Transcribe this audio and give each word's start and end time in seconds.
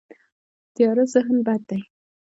تیاره 0.73 1.03
ذهن 1.13 1.35
بد 1.45 1.61
دی. 1.69 1.79